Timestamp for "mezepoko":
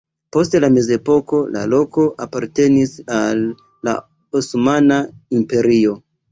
0.77-1.41